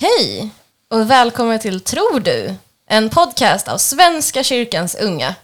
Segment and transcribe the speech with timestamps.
[0.00, 0.50] Hej
[0.90, 2.54] och välkommen till Tror du?
[2.86, 5.34] En podcast av Svenska kyrkans unga.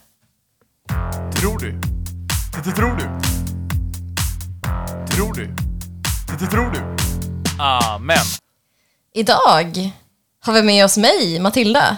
[1.41, 1.73] Tror du?
[2.65, 3.05] Det tror du?
[5.17, 5.47] Tror du?
[6.41, 6.81] Det tror du?
[7.63, 8.17] Amen.
[9.13, 9.93] Idag
[10.45, 11.97] har vi med oss mig, Matilda,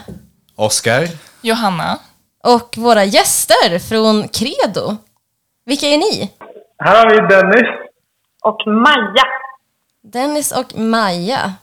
[0.57, 1.09] Oskar.
[1.43, 1.99] Johanna.
[2.45, 4.97] och våra gäster från Credo.
[5.65, 6.33] Vilka är ni?
[6.79, 7.69] Här har vi Dennis.
[8.43, 9.25] och Maja.
[10.03, 11.55] Dennis och Maja.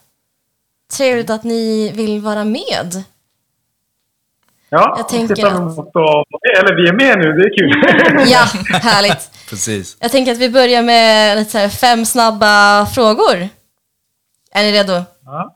[0.97, 3.03] Trevligt att ni vill vara med.
[4.69, 5.53] Ja, Jag tänker att-
[6.57, 8.27] Eller vi är med nu, det är kul.
[8.31, 8.43] Ja,
[8.79, 9.31] härligt.
[9.49, 9.97] Precis.
[9.99, 13.49] Jag tänker att vi börjar med lite så här fem snabba frågor.
[14.55, 14.93] Är ni redo?
[15.25, 15.55] ja.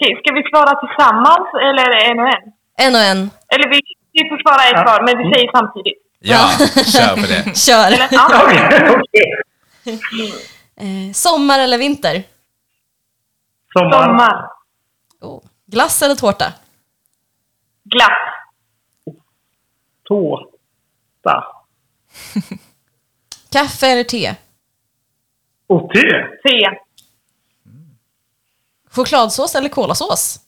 [0.00, 2.52] Okej, Ska vi svara tillsammans eller en och en?
[2.86, 3.30] En och en.
[3.54, 3.80] Eller vi,
[4.12, 5.98] vi får svara ett var, men vi säger samtidigt.
[6.20, 6.50] Ja,
[6.94, 7.56] kör på det.
[7.66, 7.86] Kör.
[7.86, 8.08] Eller?
[8.10, 8.42] Ja.
[8.90, 9.32] Okej.
[10.76, 12.22] Eh, sommar eller vinter?
[13.72, 14.04] Sommar.
[14.06, 14.46] Sommar.
[15.22, 15.40] Oh.
[15.66, 16.52] Glass eller tårta?
[17.84, 18.18] Glass.
[20.04, 21.44] Tårta.
[23.50, 24.34] Kaffe eller te?
[25.66, 26.00] Och te.
[26.42, 26.78] Te.
[28.90, 30.40] Chokladsås eller kolasås?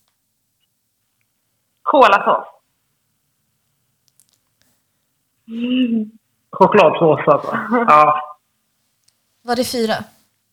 [1.82, 2.46] Kolasås.
[6.50, 7.58] Chokladsås alltså.
[7.88, 8.30] Ja.
[9.42, 10.04] Var det fyra?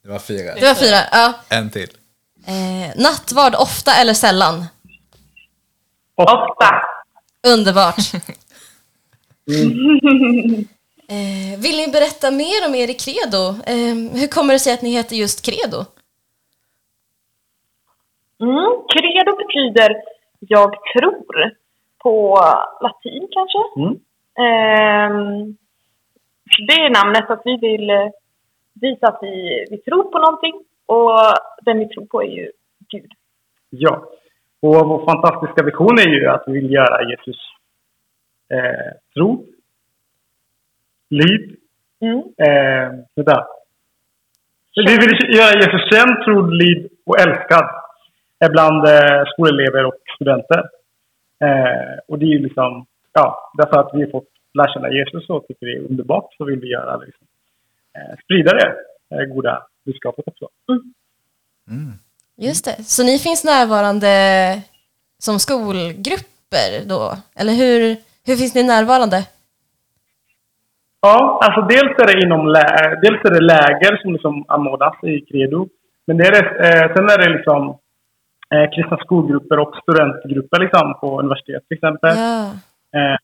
[0.04, 0.56] Det var fyra.
[0.56, 1.34] Det var fyra, ja.
[1.50, 1.98] En till.
[2.48, 4.66] Eh, nattvard ofta eller sällan?
[6.16, 6.82] Ofta.
[7.48, 8.14] Underbart.
[11.08, 13.44] eh, vill ni berätta mer om er i Credo?
[13.66, 15.86] Eh, hur kommer det sig att ni heter just Credo?
[18.42, 18.72] Mm.
[18.94, 19.96] Credo betyder
[20.40, 21.52] jag tror
[21.98, 22.38] på
[22.82, 23.60] latin kanske.
[23.78, 23.94] Mm.
[26.52, 28.10] Så det är namnet att vi vill eh,
[28.74, 30.54] visa att vi, vi tror på någonting
[30.92, 31.12] och
[31.62, 32.52] den vi tror på är ju
[32.92, 33.12] Gud.
[33.70, 34.06] ja.
[34.64, 37.38] Och vår fantastiska vision är ju att vi vill göra Jesus
[38.50, 39.46] eh, tro,
[41.10, 41.56] liv,
[42.04, 42.18] Mm.
[42.18, 43.48] eh, vänta.
[44.76, 47.66] Vi vill göra Jesus känd, trodd, liv och älskad
[48.52, 50.60] bland eh, skolelever och studenter.
[51.44, 55.30] Eh, och det är ju liksom, ja, därför att vi har fått lära känna Jesus
[55.30, 57.28] och tycker det är underbart så vill vi göra liksom,
[57.96, 58.76] eh, sprida det
[59.16, 60.48] eh, goda budskapet också.
[62.38, 62.84] Just det.
[62.84, 64.08] Så ni finns närvarande
[65.18, 67.14] som skolgrupper då?
[67.36, 69.18] Eller hur, hur finns ni närvarande?
[71.02, 75.22] Ja, alltså dels är det inom lä- dels är det läger som liksom anordnas i
[75.22, 75.68] Credo.
[76.08, 77.78] Men det är det, eh, sen är det liksom
[78.54, 82.18] eh, kristna skolgrupper och studentgrupper liksom på universitet till exempel.
[82.18, 82.46] Ja.
[83.00, 83.18] Eh,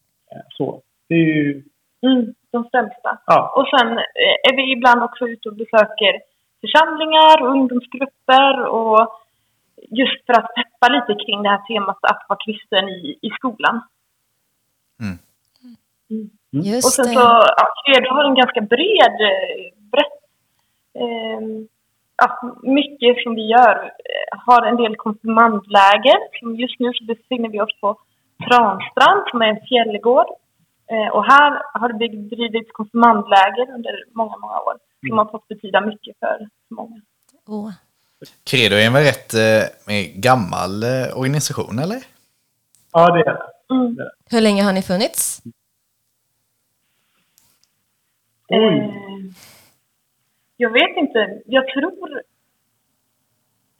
[0.49, 0.81] så.
[1.09, 1.63] Det är ju,
[2.01, 3.17] Mm, de främsta.
[3.25, 3.53] ja.
[3.57, 6.13] Och sen eh, är vi ibland också ute och besöker
[6.61, 8.99] församlingar och ungdomsgrupper och
[9.89, 13.81] just för att peppa lite kring det här temat att vara kristen i, i skolan.
[16.53, 17.13] Och Just sen det.
[17.13, 17.19] så,
[17.57, 20.17] ja, Credo har en ganska bred, eh, brett,
[21.01, 21.41] eh,
[22.17, 22.27] ja,
[22.63, 23.75] mycket som vi gör.
[23.85, 26.39] eh, Har en del konfirmandläger.
[26.39, 27.97] Som just nu så befinner vi oss på
[28.47, 30.27] Transtrand som är en fjällgård.
[30.91, 34.75] Eh, och här har det bedrivits konfirmandläger under många, många år.
[35.07, 37.01] Som har fått betyda mycket för många.
[37.47, 37.71] Åh.
[38.43, 42.03] Credo är en rätt eh, gammal eh, organisation, eller?
[42.91, 43.75] ja, det är det.
[43.75, 43.95] Mm.
[43.95, 44.11] det, är det.
[44.35, 45.41] Hur länge har ni funnits?
[48.47, 48.77] Oj.
[48.77, 49.33] Eh,
[50.57, 51.41] jag vet inte.
[51.45, 52.17] Jag tror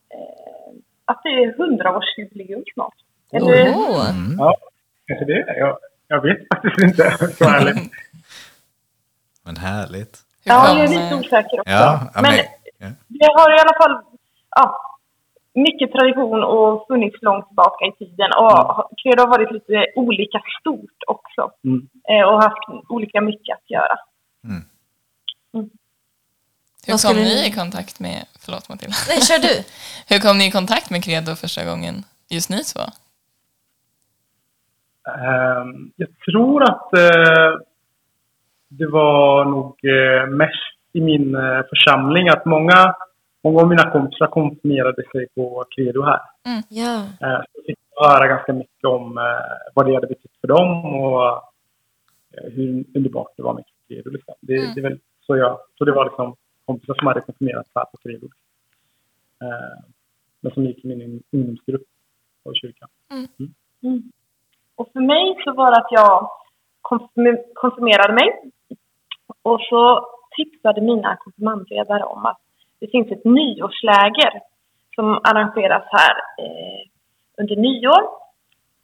[0.10, 2.96] eh, att det är hundraårsjubileum snart.
[3.32, 4.36] Eller, Åh.
[4.38, 4.58] Ja,
[5.08, 5.58] kanske det är det.
[5.60, 7.12] Jag, jag vet faktiskt inte.
[7.38, 7.92] Så ärligt.
[9.44, 10.27] Men härligt.
[10.48, 11.72] Hur ja, kom, jag är lite eh, osäker också.
[11.72, 12.34] Ja, men men,
[12.78, 12.88] ja.
[13.08, 13.96] det har i alla fall
[14.56, 14.66] ja,
[15.54, 18.30] mycket tradition och funnits långt tillbaka i tiden.
[18.40, 21.52] Och Credo har varit lite olika stort också.
[21.64, 21.90] Mm.
[22.10, 23.98] Eh, och haft olika mycket att göra.
[26.86, 28.96] hur Vad kom skulle ni ni- i kontakt med, förlåt Matilda.
[29.08, 29.64] Nej, kör du.
[30.16, 32.04] Hur kom ni i kontakt med Credo första gången?
[32.30, 32.80] Just ni två?
[35.12, 37.52] Ehm, jag tror att eh,
[38.68, 42.96] det var nog eh, mest i min eh, församling att många,
[43.44, 46.20] många av mina kompisar konfirmerade sig på Credo här.
[46.70, 46.96] Ja.
[47.22, 50.86] Eh, så jag fick höra ganska mycket om eh, vad det hade betytt för dem
[50.86, 51.44] och
[52.32, 54.10] hur underbart det var med Credo.
[54.10, 54.36] Liksom.
[54.42, 56.36] Det, det är väl så, jag, så det var liksom
[56.66, 58.28] kompisar som hade konfirmerat här på Credo.
[60.42, 61.82] Men som gick i min ungdomsgrupp
[62.44, 62.90] på kyrkan.
[64.76, 66.30] Och för mig så var det att jag
[66.82, 68.52] konfirm- konfirmerade mig.
[69.42, 72.40] Och så tipsade mina konfirmandledare om att
[72.80, 74.42] det finns ett nyårsläger
[74.96, 76.82] som arrangeras här eh,
[77.38, 78.02] under nyår.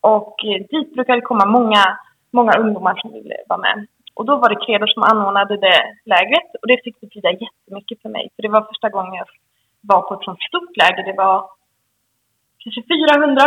[0.01, 1.83] Och eh, dit brukar det komma många,
[2.31, 3.87] många ungdomar som vill vara med.
[4.15, 8.09] Och då var det Credo som anordnade det lägret och det fick betyda jättemycket för
[8.09, 8.29] mig.
[8.35, 9.27] För det var första gången jag
[9.81, 11.03] var på ett sånt stort läger.
[11.03, 11.49] Det var
[12.59, 13.43] kanske 400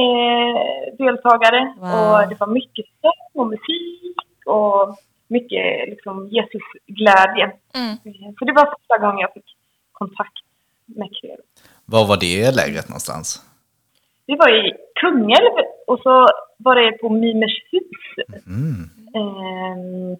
[0.00, 1.90] eh, deltagare Wow.
[1.90, 4.16] och det var mycket sång och musik
[4.46, 4.98] och
[5.30, 7.44] mycket liksom, Jesusglädje.
[7.74, 7.96] Mm.
[8.38, 9.56] Så det var första gången jag fick
[9.92, 10.36] kontakt
[10.86, 11.42] med Credo.
[11.84, 13.44] Var var det lägret någonstans?
[14.26, 15.54] Det var i Kungälv
[15.86, 18.02] och så var det på Mimershus.
[18.46, 18.90] Mm.
[19.18, 20.18] Eh,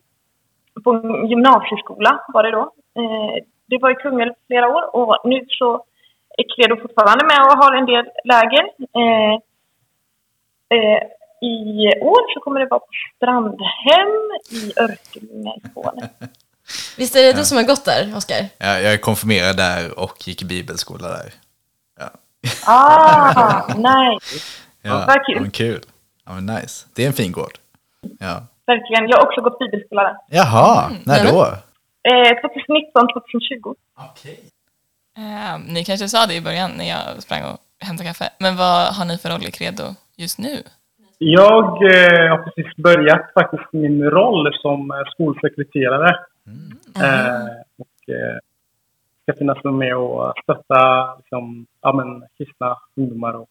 [0.84, 0.90] på
[1.28, 2.72] gymnasieskola var det då.
[3.00, 5.84] Eh, det var i Kungälv flera år och nu så
[6.38, 8.64] är Credo fortfarande med och har en del läger.
[9.00, 9.34] Eh,
[10.74, 11.02] eh,
[11.40, 14.12] I år så kommer det vara på Strandhem
[14.50, 16.08] i Örkelljunga i Skåne.
[16.96, 18.48] Visst är det du som har gått där, Oskar?
[18.58, 21.32] Jag, jag är konfirmerad där och gick i bibelskola där.
[21.98, 22.10] Ja.
[22.66, 24.19] Ah, nej.
[24.82, 25.34] Ja, vad kul.
[25.34, 25.81] ja, men kul.
[26.26, 26.87] Ja, men nice.
[26.94, 27.52] Det är en fin gård.
[28.19, 28.46] Ja.
[28.66, 29.08] Verkligen.
[29.08, 30.16] Jag har också gått bibelskola där.
[30.28, 31.42] Jaha, när då?
[32.10, 33.75] Eh, 2019, 2020.
[35.16, 38.31] Eh, ni kanske sa det i början när jag sprang och hämtade kaffe.
[38.38, 40.62] Men vad har ni för roll i Credo just nu?
[41.22, 46.19] Jag eh, har precis börjat faktiskt min roll som eh, skolsekreterare.
[46.96, 48.38] Eh, och eh,
[49.22, 53.49] ska finnas med och stötta liksom, ja, men, kristna ungdomar och,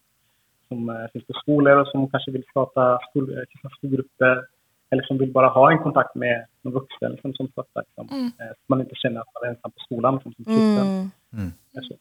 [0.68, 4.44] som eh, finns på skolor och som kanske vill starta skol, eh, kristna skolgrupper
[4.90, 7.84] eller som vill bara ha en kontakt med någon vuxen liksom, som stöttar.
[7.86, 11.10] Liksom, eh, så man inte känner att man är ensam på skolan liksom, som kristen.
[11.32, 11.50] Mm.
[11.72, 11.94] Så.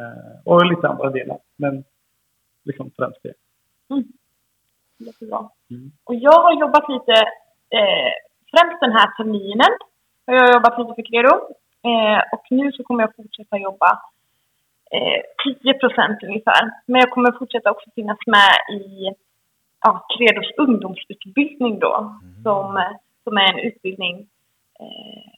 [0.00, 1.84] Eh, och lite andra delar, men
[2.64, 3.32] liksom främst det.
[5.06, 5.40] Jättebra.
[5.70, 5.92] Mm.
[6.04, 7.12] Och jag har jobbat lite,
[7.76, 8.12] eh,
[8.50, 9.72] främst den här terminen,
[10.26, 11.34] har jag jobbat lite för Credo.
[11.88, 13.90] Eh, och nu så kommer jag fortsätta jobba
[14.94, 15.20] eh,
[15.62, 16.70] 10 procent ungefär.
[16.86, 19.14] Men jag kommer fortsätta också finnas med i
[19.82, 22.92] ja, Credos ungdomsutbildning då, som, eh,
[23.24, 24.16] som är en utbildning
[24.80, 25.32] eh,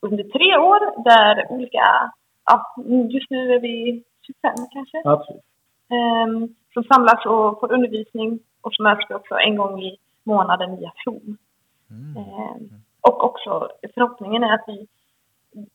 [0.00, 2.12] under tre år där olika,
[2.44, 2.74] ja,
[3.10, 5.42] just nu är vi 25 kanske, Ja, precis.
[6.72, 10.92] Som samlas och får undervisning och så möts vi också en gång i månaden via
[11.04, 11.36] Zoom.
[11.90, 12.70] Ehm,
[13.00, 14.86] och också förhoppningen är att vi,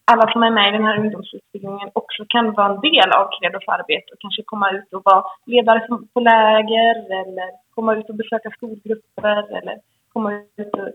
[0.05, 3.67] alla som är med i den här ungdomsutbildningen också kan vara en del av Credos
[3.67, 8.49] arbete och kanske komma ut och vara ledare på läger eller komma ut och besöka
[8.49, 9.79] skolgrupper eller
[10.13, 10.87] komma ut och,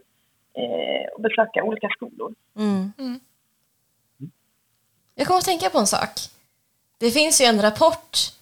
[0.61, 2.35] eh, och besöka olika skolor.
[2.57, 2.93] Mm.
[2.99, 3.21] Mm.
[5.15, 6.15] Jag kommer att tänka på en sak.
[6.99, 8.40] Det finns ju en rapport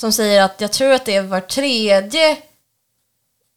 [0.00, 2.36] som säger att jag tror att det är var tredje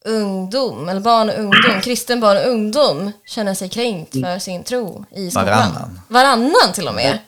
[0.06, 5.06] ungdom, eller barn och ungdom, kristen barn och ungdom känner sig kränkt för sin tro
[5.12, 5.46] i skolan.
[5.48, 6.00] Varannan.
[6.10, 7.20] Varannan till och med.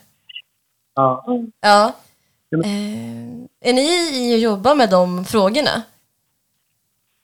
[0.95, 1.23] Ja.
[1.27, 1.43] Ja.
[1.61, 1.93] Ja,
[2.65, 3.81] Eh, är ni
[4.21, 5.75] i att jobba med de frågorna?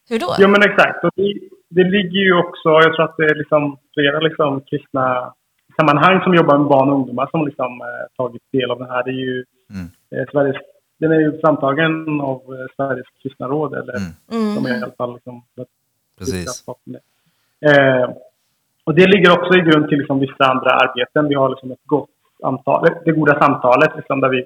[0.10, 0.36] Hur då?
[0.40, 1.04] Jo, men exakt.
[1.04, 1.34] Och det,
[1.70, 5.34] det ligger ju också, jag tror att det är liksom flera liksom kristna
[5.78, 9.04] sammanhang som jobbar med barn och ungdomar som liksom eh, tagit del av det här.
[9.04, 9.88] Det är ju Mm.
[10.16, 10.58] eh, Sveriges,
[11.00, 14.12] den är ju framtagen av eh, Sveriges kristna råd, eller Mm.
[14.32, 14.56] Mm.
[14.64, 15.44] de är i alla fall liksom,
[16.18, 16.66] Precis.
[17.62, 18.10] Eh,
[18.84, 21.28] och det ligger också i grund till liksom vissa andra arbeten.
[21.28, 22.10] Vi har liksom ett gott
[22.42, 24.46] samtal, det goda samtalet liksom, där vi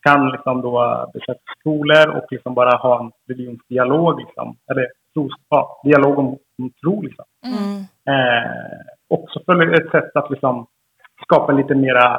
[0.00, 4.20] kan liksom då besöka skolor och liksom bara ha en religionsdialog.
[4.20, 7.02] Liksom, eller tros, ja, dialog om, om tro.
[7.02, 7.24] Liksom.
[7.44, 7.78] Mm.
[8.08, 10.66] Eh, också för ett sätt att liksom
[11.22, 12.14] skapa lite mera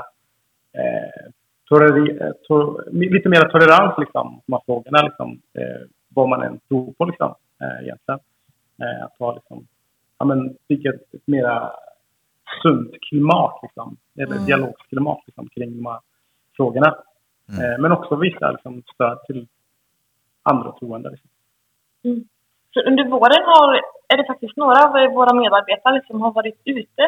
[0.77, 1.31] eh,
[2.48, 5.01] to, lite mera tolerans liksom, om de här frågorna.
[5.07, 8.19] Liksom, eh, vad man än tror på liksom, eh, egentligen.
[8.81, 9.67] Eh, att ha liksom,
[10.17, 11.72] ja, men, bygga ett, mera
[12.62, 14.45] sunt klimat, liksom, eller Mm.
[14.45, 16.00] dialogsklimat liksom, kring de här
[16.57, 16.95] frågorna.
[17.50, 17.72] Mm.
[17.72, 19.48] Eh, men också visa liksom, stöd till
[20.43, 21.10] andra troende.
[21.10, 21.29] Liksom.
[22.74, 23.75] Så under våren har,
[24.13, 27.03] är det faktiskt några av våra medarbetare som har varit ute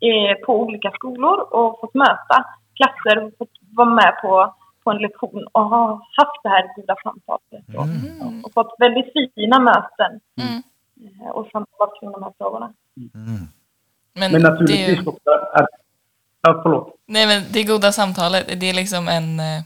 [0.00, 4.54] eh, på olika skolor och fått möta klasser och fått vara med på,
[4.84, 7.64] på en lektion och har haft det här goda samtalet.
[7.78, 8.44] Och, Mm.
[8.44, 10.62] och fått väldigt fina möten Mm.
[11.22, 12.72] eh, och samtal kring de här frågorna.
[12.96, 13.40] Mm.
[14.16, 15.66] Men, Men det är naturligtvis ju, också är...
[16.42, 16.94] Ja, förlåt.
[17.06, 19.60] nej, men det goda samtalet, det är liksom en eh,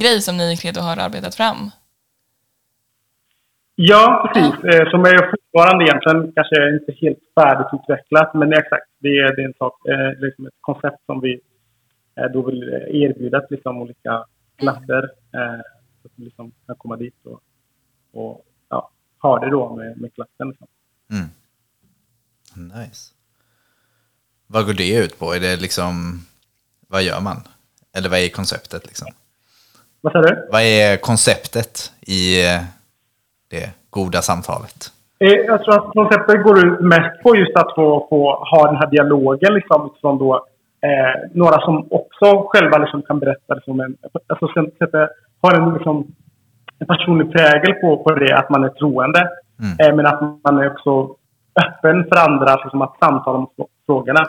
[0.00, 1.70] grej som ni i Credo har arbetat fram.
[3.74, 4.54] Ja, precis.
[4.64, 8.86] Eh, som är fortfarande egentligen kanske inte helt färdigutvecklat, men exakt.
[8.98, 11.40] Det är, det är en sak, eh, liksom ett koncept som vi
[12.32, 14.24] då vill erbjuda till liksom olika
[14.56, 15.02] klasser.
[15.34, 15.60] Eh,
[16.02, 17.40] så att de liksom kan komma dit och,
[18.12, 18.90] och ja,
[19.22, 20.48] ha det då med, med klassen.
[20.48, 20.66] Liksom.
[21.10, 21.28] Mm.
[22.80, 23.12] Nice.
[24.46, 25.32] Vad går det ut på?
[25.34, 26.20] Är det liksom,
[26.88, 27.36] vad gör man?
[27.96, 29.08] Eller vad är konceptet liksom?
[30.00, 30.48] Vad säger du?
[30.52, 32.62] Vad är konceptet i eh,
[33.48, 34.92] det goda samtalet?
[35.18, 38.76] Eh, Jag tror att konceptet går ut mest på just att få, få ha den
[38.76, 40.46] här dialogen liksom, utifrån då,
[40.86, 43.96] eh, några som också själva liksom kan berätta liksom en,
[44.26, 45.08] alltså, sen- sätta,
[45.42, 46.06] har en, liksom,
[46.78, 49.20] en personlig prägel på, på det att man är troende.
[49.80, 51.16] Eh, men att man är också
[51.66, 54.20] öppen för andra liksom, att samtala om frå- frågorna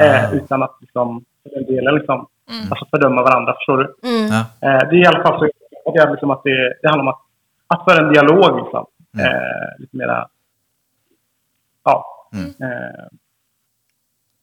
[0.00, 2.26] eh, utan att liksom, för den delen liksom,
[2.70, 3.54] alltså, fördöma varandra.
[3.54, 3.94] Förstår du?
[4.28, 4.40] Ja.
[4.68, 7.02] Eh, det är i alla fall så att det, är liksom att det, det handlar
[7.02, 7.20] om att,
[7.66, 8.56] att föra en dialog.
[8.62, 8.86] Liksom.
[9.18, 10.28] Eh, lite mera...
[11.84, 12.04] Ja.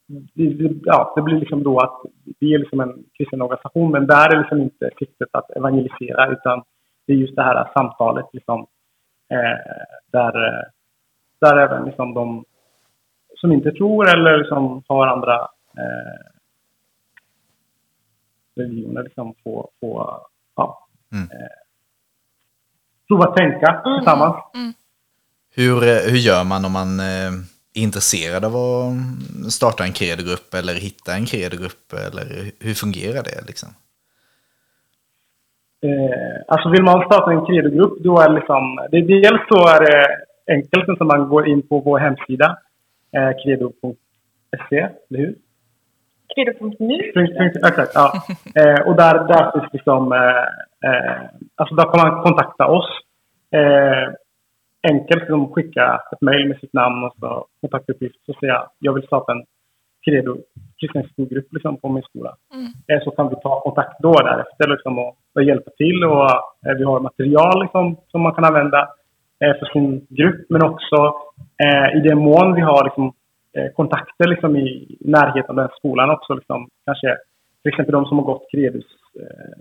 [0.07, 2.01] Det, ja, det blir liksom då att
[2.39, 6.63] vi är liksom en kristen organisation, men där är liksom inte syftet att evangelisera, utan
[7.05, 8.59] det är just det här samtalet liksom,
[9.29, 9.59] eh,
[10.11, 10.63] där, eh,
[11.41, 12.45] där även liksom de
[13.35, 15.35] som inte tror eller som har andra
[15.77, 16.25] eh,
[18.55, 20.19] religioner liksom får, får
[20.55, 21.23] ja, Mm.
[21.31, 21.47] eh,
[23.07, 24.35] prova att tänka tillsammans.
[25.55, 27.31] Hur, eh, hur gör man om man eh,
[27.75, 31.93] intresserad av att starta en credogrupp eller hitta en credogrupp?
[32.07, 32.25] Eller
[32.59, 33.47] hur fungerar det?
[33.47, 33.69] Liksom?
[35.85, 39.79] Eh, alltså vill man starta en credogrupp då är det liksom, det, dels så är
[39.85, 40.07] det
[40.53, 42.57] enkelt som man går in på vår hemsida,
[43.15, 44.77] eh, credo.se,
[45.09, 45.35] eller hur?
[46.35, 46.99] Credo.nu.
[47.67, 48.13] Exakt, ja.
[48.61, 51.21] Eh, och där, där finns liksom, eh, eh,
[51.55, 52.89] alltså där kan man kontakta oss.
[54.91, 59.03] Enkelt liksom skicka ett mejl med sitt namn och så kontaktuppgift så säga jag vill
[59.03, 59.45] starta en
[60.05, 60.37] credo
[60.79, 62.35] kristen skolgrupp liksom, på min skola.
[62.87, 66.25] Eh, så kan vi ta kontakt då därefter liksom, och, och hjälpa till och
[66.65, 68.89] eh, vi har material liksom, som man kan använda
[69.43, 71.13] eh, för sin grupp men också
[71.63, 73.13] eh, i den mån vi har liksom,
[73.57, 76.33] eh, kontakter liksom, i närheten av den skolan också.
[76.33, 77.17] Liksom, kanske
[77.61, 78.85] till exempel de som har gått Credus
[79.19, 79.57] eh,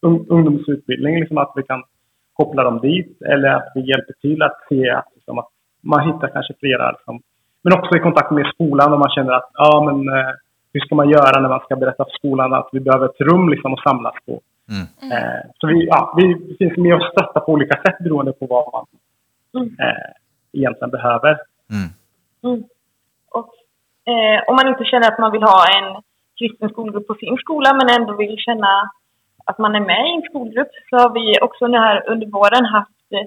[0.00, 1.82] un, ungdomsutbildning, liksom, att vi kan
[2.36, 5.48] koppla dem dit eller att vi hjälper till att se att, liksom, att
[5.80, 6.90] man hittar kanske flera.
[6.90, 7.20] Liksom.
[7.62, 10.32] Men också i kontakt med skolan om man känner att ja, men, eh,
[10.72, 13.48] hur ska man göra när man ska berätta för skolan att vi behöver ett rum
[13.48, 14.40] liksom, att samlas på.
[14.70, 15.12] Mm.
[15.12, 18.64] Eh, så vi, ja, vi finns med och stöttar på olika sätt beroende på vad
[18.72, 18.86] man
[19.78, 20.10] eh,
[20.52, 21.38] egentligen behöver.
[21.74, 21.88] Mm.
[22.44, 22.64] Mm.
[23.30, 23.50] Och
[24.12, 26.02] eh, om man inte känner att man vill ha en
[26.38, 28.90] kristen skolgrupp på sin skola men ändå vill känna
[29.46, 32.64] att man är med i en skolgrupp så har vi också nu här under våren
[32.64, 33.26] haft eh,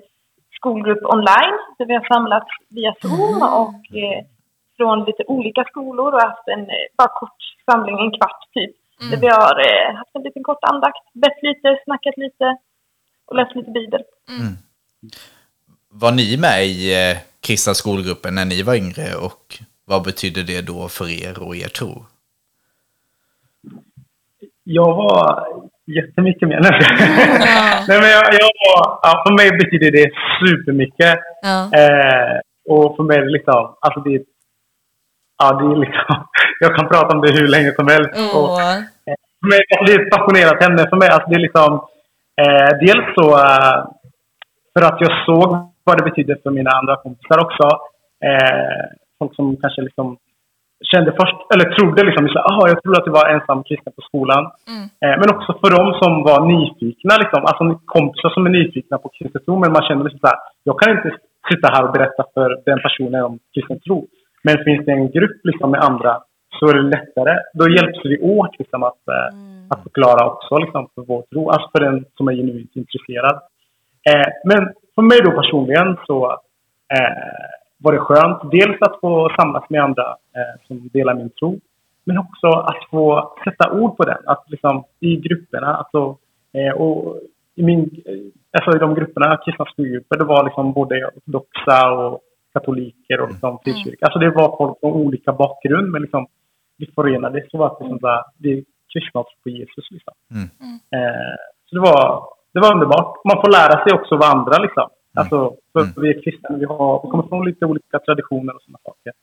[0.57, 4.21] skolgrupp online där vi har samlats via Zoom och eh,
[4.77, 8.75] från lite olika skolor och haft en eh, bara kort samling, en kvart typ.
[9.11, 12.57] Där vi har eh, haft en liten kort andakt, bett lite, snackat lite
[13.25, 14.03] och läst lite bibel.
[15.89, 19.43] Var ni med i eh, kristna skolgruppen när ni var yngre och
[19.85, 22.05] vad betydde det då för er och er tro?
[24.63, 25.47] Jag var
[25.97, 26.61] jättemycket med.
[27.87, 28.51] Nej, men jag, jag
[29.05, 30.07] ja, för mig betyder det
[30.41, 31.19] supermycket.
[31.41, 31.57] Ja.
[31.79, 32.35] Eh,
[32.73, 34.23] och för mig är det liksom, alltså det,
[35.39, 36.15] ja, det är liksom,
[36.59, 38.35] jag kan prata om det hur länge som helst.
[38.35, 38.57] Och, Åh.
[39.39, 41.09] för mig, alltså, det är ett passionerat ämne för mig.
[41.09, 41.71] Alltså, det är liksom,
[42.41, 43.77] eh, dels så eh,
[44.73, 45.49] för att jag såg
[45.83, 47.67] vad det betydde för mina andra kompisar också.
[48.27, 48.83] Eh,
[49.19, 50.17] folk som kanske liksom
[50.91, 54.43] kände först, eller trodde liksom, aha, jag trodde att det var ensam kristen på skolan.
[55.03, 59.09] Eh, men också för dem som var nyfikna, liksom, alltså kompisar som är nyfikna på
[59.09, 59.59] kristen tro.
[59.59, 61.09] Men man känner liksom så här, jag kan inte
[61.49, 64.07] sitta här och berätta för den personen om kristen tro.
[64.43, 66.13] Men finns det en grupp liksom, med andra
[66.59, 67.33] så är det lättare.
[67.53, 69.29] Då hjälps vi åt liksom, att, eh,
[69.69, 73.35] att förklara också liksom, för vår tro, alltså för den som är genuint intresserad.
[74.09, 74.61] Eh, men
[74.95, 76.31] för mig då personligen så
[76.95, 80.07] eh, var det skönt dels att få samlas med andra
[80.37, 81.59] eh, som delar min tro,
[82.03, 84.17] men också att få sätta ord på den.
[84.25, 86.17] Att liksom, I grupperna, alltså,
[86.53, 87.17] eh, och
[87.55, 92.19] i, min, eh, alltså i de grupperna, kristna skolgrupper, det var liksom både ortodoxa och
[92.53, 94.05] katoliker och liksom frikyrka.
[94.05, 96.27] Alltså det var folk från olika bakgrund, men liksom,
[96.77, 99.91] vi förenades och var att liksom, där, vi är kristna på Jesus.
[99.91, 100.13] Liksom.
[100.95, 103.25] Eh, så det var, det var underbart.
[103.25, 104.57] Man får lära sig också av andra.
[104.57, 104.89] Liksom.
[105.13, 108.79] Alltså, för Vi är kristna, vi, har, vi kommer från lite olika traditioner och sådana
[108.83, 109.13] saker.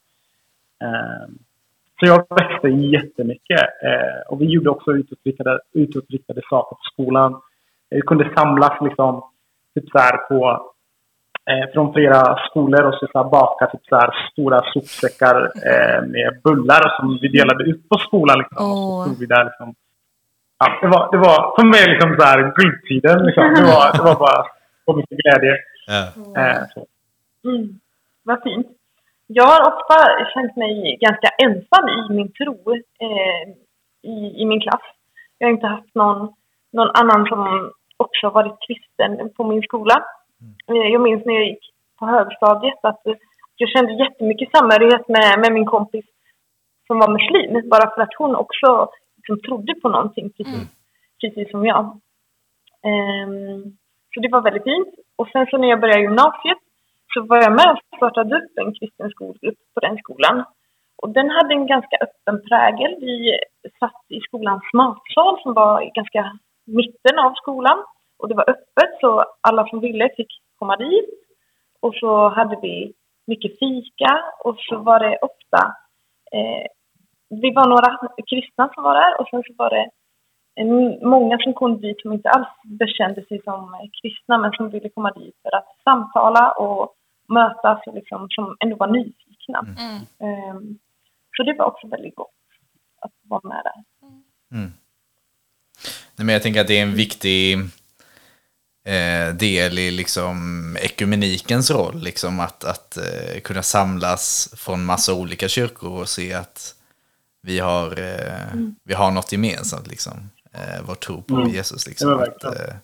[0.83, 1.29] Eh,
[2.01, 3.61] så jag växte jättemycket.
[3.61, 7.41] Eh, och vi gjorde också utåtriktade, utåtriktade saker på skolan.
[7.91, 9.23] Vi kunde samlas liksom,
[9.75, 10.71] typ så här på,
[11.51, 15.37] eh, från flera skolor och så, så här, baka typ så här, stora sopsäckar
[15.71, 18.39] eh, med bullar som vi delade ut på skolan.
[18.39, 18.57] Liksom.
[18.57, 19.05] Och Åh.
[19.05, 19.75] så stod vi där liksom,
[20.59, 23.27] ja, det, var, det var för mig liksom så här guldtiden.
[23.27, 23.45] Liksom.
[23.55, 24.43] Det, var, det var bara
[24.85, 25.55] så mycket glädje.
[25.87, 26.03] Ja.
[26.43, 26.87] Eh, så.
[27.49, 27.81] Mm.
[28.23, 28.67] Vad fint.
[29.27, 29.97] Jag har ofta
[30.35, 33.49] känt mig ganska ensam i min tro eh,
[34.03, 34.83] i, i min klass.
[35.39, 36.33] Jag har inte haft någon,
[36.73, 40.05] någon annan som också varit kristen på min skola.
[40.69, 43.15] Eh, Jag minns när jag gick på högstadiet att eh,
[43.57, 46.05] jag kände jättemycket samhörighet med, med min kompis
[46.87, 47.69] som var muslim.
[47.71, 50.69] Bara för att hon också liksom, trodde på någonting precis,
[51.21, 52.01] precis som jag.
[52.83, 53.63] Ehm,
[54.15, 54.95] så det var väldigt fint.
[55.17, 56.59] Och sen så när jag började gymnasiet
[57.15, 60.45] så var jag med och startade upp en kristen skolgrupp på den skolan.
[60.97, 62.97] Och den hade en ganska öppen prägel.
[63.01, 63.41] Vi
[63.79, 67.85] satt i skolans matsal som var i ganska mitten av skolan.
[68.19, 71.11] Och det var öppet så alla som ville fick komma dit.
[71.81, 72.93] Och så hade vi
[73.27, 75.75] mycket fika och så var det ofta
[76.33, 76.67] eh,
[77.29, 77.99] vi var några
[78.31, 79.91] kristna som var där och sen så var det
[81.03, 85.11] många som kom dit som inte alls bekände sig som kristna men som ville komma
[85.11, 86.95] dit för att samtala och
[87.29, 89.59] mötas och liksom, som ändå var nyfikna.
[90.19, 90.79] Ehm,
[91.37, 92.31] så det var också väldigt gott
[93.01, 93.85] att vara med där.
[96.17, 97.59] Nej, men jag tänker att det är en viktig
[98.85, 100.37] eh, del i liksom
[100.81, 106.75] ekumenikens roll, liksom att, att eh, kunna samlas från massa olika kyrkor och se att
[107.43, 110.31] vi har, eh, vi har något gemensamt, liksom.
[110.57, 111.87] Eh, vår tro på Jesus.
[111.87, 112.75] Liksom, att, eh,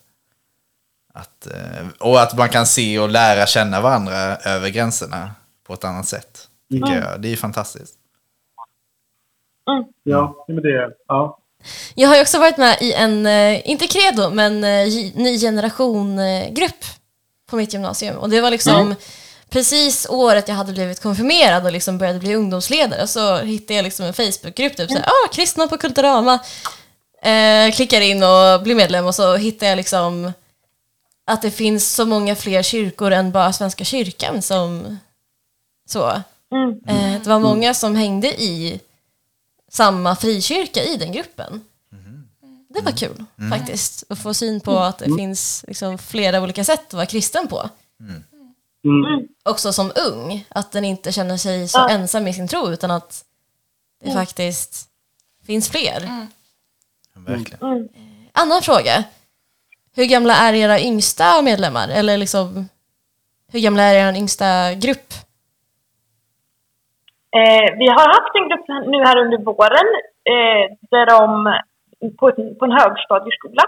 [1.15, 5.31] att, eh, och att man kan se och lära känna varandra över gränserna
[5.67, 6.49] på ett annat sätt.
[6.71, 7.21] Tycker jag.
[7.21, 7.95] Det är ju fantastiskt.
[10.03, 11.39] Ja, men det, ja.
[11.95, 16.85] Jag har ju också varit med i en, eh, inte credo, men eh, ny generation-grupp
[17.51, 18.17] på mitt gymnasium.
[18.17, 18.95] Och det var liksom
[19.51, 23.07] precis året jag hade blivit konfirmerad och liksom började bli ungdomsledare.
[23.07, 26.39] Så hittade jag liksom en Facebookgrupp, typ såhär, ah, kristna på Kulturama.
[27.23, 30.33] Eh, klickar in och blir medlem och så hittar jag liksom
[31.25, 34.99] att det finns så många fler kyrkor än bara Svenska kyrkan som
[35.89, 36.09] så.
[36.87, 38.81] Eh, det var många som hängde i
[39.69, 41.61] samma frikyrka i den gruppen.
[42.69, 46.87] Det var kul faktiskt, att få syn på att det finns liksom flera olika sätt
[46.87, 47.71] att vara kristen på.
[48.85, 49.29] Mm.
[49.43, 53.25] Också som ung, att den inte känner sig så ensam i sin tro utan att
[54.05, 54.89] det faktiskt
[55.47, 56.27] finns fler.
[57.17, 57.89] Verkligen.
[58.33, 59.05] Annan fråga.
[59.97, 61.89] Hur gamla är era yngsta medlemmar?
[61.89, 62.69] Eller liksom,
[63.53, 65.09] hur gamla är er yngsta grupp?
[67.37, 69.89] Eh, vi har haft en grupp nu här under våren
[70.33, 71.23] eh, där de,
[72.19, 73.65] på, ett, på en högstadieskola.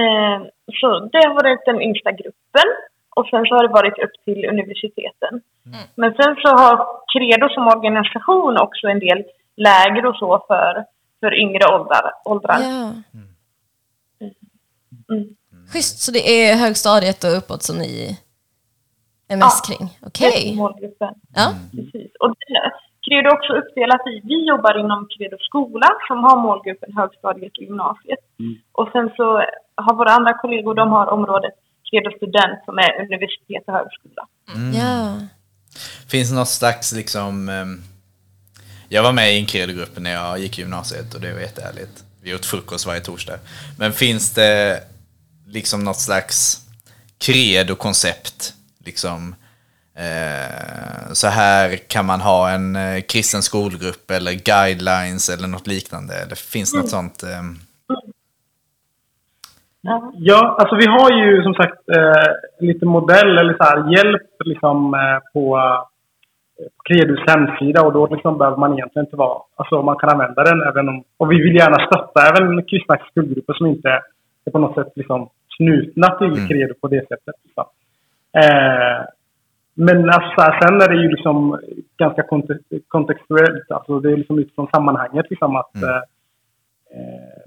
[0.00, 0.38] Eh,
[0.80, 2.68] så det har varit den yngsta gruppen
[3.16, 5.40] och sen så har det varit upp till universiteten.
[5.94, 6.74] Men sen så har
[7.12, 9.24] Credo som organisation också en del
[9.56, 10.84] läger och så för,
[11.20, 12.10] för yngre åldrar.
[12.24, 12.58] åldrar.
[12.60, 12.92] Ja.
[15.72, 18.18] Schysst, så det är högstadiet och uppåt som ni
[19.28, 19.74] är mest Ja.
[19.76, 19.98] kring?
[20.06, 20.54] Okej.
[20.56, 21.14] målgruppen.
[21.34, 21.54] Ja.
[21.70, 22.10] Precis.
[22.20, 22.72] Och det-
[23.08, 27.62] Credo är också uppdelat i, vi jobbar inom Credo skola som har målgruppen högstadiet och
[27.62, 28.18] gymnasiet.
[28.72, 29.24] Och sen så
[29.74, 31.54] har våra andra kollegor, de har området
[31.90, 34.22] Credo student som är universitet och högskola.
[34.74, 35.16] ja.
[36.10, 37.48] Finns det något slags liksom...
[38.92, 42.04] Jag var med i en credo-grupp när jag gick i gymnasiet och det var jättehärligt.
[42.22, 43.38] Vi åt frukost varje torsdag.
[43.78, 44.80] Men finns det
[45.46, 46.58] liksom något slags
[47.18, 48.54] credo-koncept?
[48.84, 49.34] Liksom,
[49.94, 56.14] eh, så här kan man ha en eh, kristen skolgrupp eller guidelines eller något liknande.
[56.14, 57.22] Eller finns något sånt?
[57.22, 57.58] ehm,
[59.82, 60.12] Ja.
[60.14, 64.94] Ja, alltså vi har ju som sagt eh, lite modell eller så här, hjälp liksom,
[64.94, 65.58] eh, på
[66.76, 69.42] på Credus hemsida och då liksom behöver man egentligen inte vara...
[69.56, 71.04] Alltså man kan använda den även om...
[71.16, 73.88] Och vi vill gärna stötta även kristna skolgrupper som inte
[74.44, 76.48] är på något sätt liksom knutna till Mm.
[76.48, 77.34] Credo på det sättet.
[77.44, 77.64] Liksom.
[78.42, 79.04] Eh,
[79.74, 81.60] men alltså, så sen är det ju liksom
[81.98, 83.70] ganska konte- kontextuellt.
[83.70, 85.74] Alltså det är liksom utifrån sammanhanget liksom att...
[85.74, 85.88] Mm.
[85.88, 86.02] Eh,
[86.94, 87.42] eh,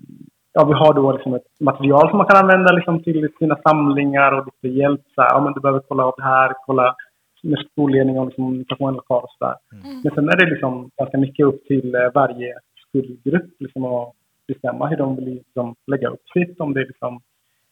[0.54, 4.32] ja, vi har då liksom ett material som man kan använda liksom till sina samlingar
[4.32, 5.02] och lite hjälp.
[5.16, 6.96] Så här, ja, men du behöver kolla av det här, kolla
[7.44, 9.56] med skolledning och liksom, ni kan få en lokal och så där.
[10.04, 12.54] Men sen är det liksom ganska mycket upp till eh, varje
[12.88, 14.14] skolgrupp liksom, att
[14.48, 16.60] bestämma hur de vill liksom, lägga upp sitt.
[16.60, 17.22] Om det är liksom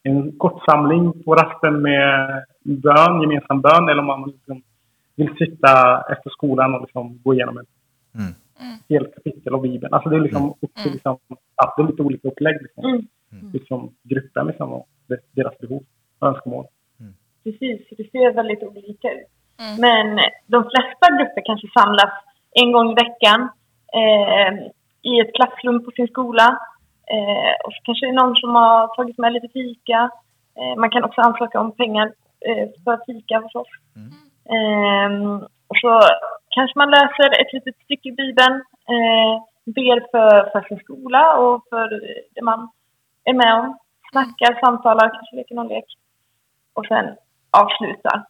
[0.02, 4.62] en kort samling på rasten med bön, gemensam bön eller om man liksom
[5.16, 7.68] vill sitta efter skolan och liksom gå igenom ett
[8.14, 8.32] Mm.
[8.88, 9.94] helt kapitel av Bibeln.
[9.94, 11.16] Alltså det är liksom upp till liksom,
[11.56, 12.84] ja, det är lite olika upplägg liksom.
[12.84, 13.52] Mm.
[13.52, 15.82] Liksom gruppen liksom och de- deras behov
[16.18, 16.64] och önskemål.
[17.44, 19.26] Precis, det ser väldigt olika ut.
[19.78, 22.12] Men de flesta grupper kanske samlas
[22.52, 23.50] en gång i veckan
[24.00, 24.52] eh,
[25.02, 26.58] i ett klassrum på sin skola.
[27.14, 30.10] Eh, och så kanske det är någon som har tagit med lite fika.
[30.58, 32.12] Eh, man kan också ansöka om pengar
[32.46, 33.72] eh, för fika hos oss.
[34.54, 35.10] Eh,
[35.68, 36.00] och så
[36.48, 38.54] kanske man läser ett litet stycke i Bibeln,
[38.94, 39.34] eh,
[39.64, 41.88] ber för, för sin skola och för
[42.34, 42.70] det man
[43.24, 43.78] är med om.
[44.10, 45.84] Snackar, samtalar, kanske leker någon lek.
[46.74, 47.16] Och sen
[47.50, 48.24] avslutar.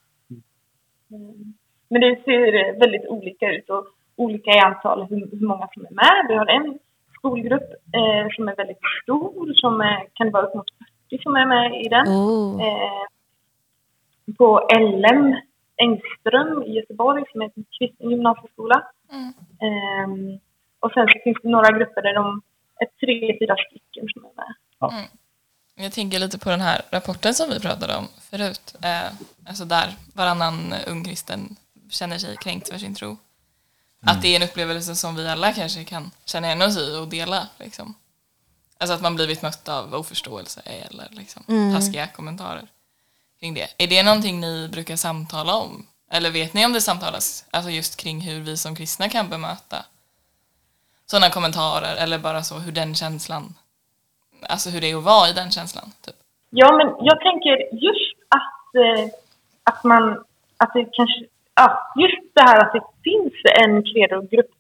[1.13, 1.55] Mm.
[1.89, 5.91] Men det ser väldigt olika ut och olika i antal hur, hur många som är
[5.91, 6.27] med.
[6.29, 6.79] Vi har en
[7.15, 10.71] skolgrupp eh, som är väldigt stor, som är, kan vara upp mot
[11.11, 12.07] 40 som är med i den.
[12.07, 12.67] Oh.
[12.67, 13.05] Eh,
[14.39, 15.37] på LM
[15.77, 18.83] Engström i Göteborg som är en kristen gymnasieskola.
[19.13, 19.33] Mm.
[19.65, 20.39] Ehm,
[20.81, 22.43] och sen så finns det några grupper där de
[22.81, 24.55] är tre, fyra stycken som är med.
[25.75, 28.75] Jag tänker lite på den här rapporten som vi pratade om förut.
[28.83, 29.13] Eh,
[29.47, 31.57] alltså där varannan ung kristen
[31.91, 33.17] känner sig kränkt för sin tro.
[34.05, 37.09] Att det är en upplevelse som vi alla kanske kan känna igen oss i och
[37.09, 37.49] dela.
[37.59, 37.95] Liksom.
[38.79, 42.69] Alltså att man blivit mött av oförståelse eller liksom, taskiga kommentarer
[43.41, 43.69] kring det.
[43.79, 45.87] Är det någonting ni brukar samtala om?
[46.11, 49.85] Eller vet ni om det samtalas alltså just kring hur vi som kristna kan bemöta
[51.07, 53.55] sådana kommentarer eller bara så hur den känslan,
[54.49, 55.85] alltså hur det är att vara i den känslan?
[56.05, 56.15] Typ.
[56.51, 57.55] Ja, men jag tänker
[57.89, 59.05] just att, eh,
[59.71, 60.05] att man,
[60.57, 61.21] att det kanske,
[61.55, 61.67] ja,
[62.03, 64.51] just det här att det finns en credo-grupp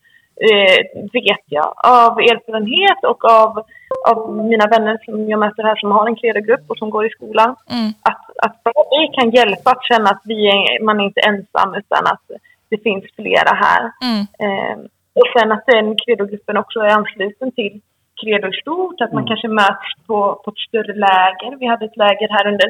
[0.46, 0.78] eh,
[1.12, 3.64] vet jag av erfarenhet och av,
[4.10, 4.18] av
[4.52, 7.56] mina vänner som jag möter här som har en credo-grupp och som går i skolan.
[7.70, 7.92] Mm.
[8.02, 12.06] Att, att det kan hjälpa att känna att vi är, man är inte ensam utan
[12.06, 12.26] att
[12.68, 13.92] det finns flera här.
[14.02, 14.20] Mm.
[14.44, 14.78] Eh,
[15.14, 17.80] och sen att den credogruppen också är ansluten till
[18.22, 21.56] credo i stort, att man kanske möts på, på ett större läger.
[21.56, 22.68] Vi hade ett läger här under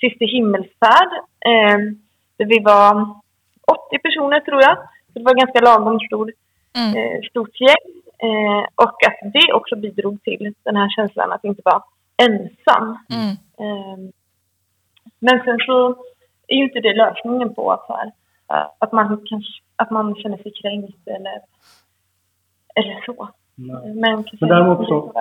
[0.00, 1.12] Kristi himmelsfärd
[1.50, 1.78] eh,
[2.38, 2.92] där vi var
[3.88, 4.76] 80 personer tror jag.
[5.12, 6.32] Så det var ganska lagom stor,
[6.76, 6.96] Mm.
[6.98, 7.88] eh, stort gäng.
[8.28, 11.82] Eh, och att det också bidrog till den här känslan att inte vara
[12.16, 12.98] ensam.
[13.16, 13.30] Mm.
[13.62, 13.98] Eh,
[15.18, 15.88] men sen så
[16.48, 18.12] är ju inte det lösningen på att, här,
[18.78, 21.40] att, man, kanske, att man känner sig kränkt eller,
[22.74, 23.28] eller så.
[23.54, 23.94] Nej.
[23.94, 25.12] Men, Men däremot så-.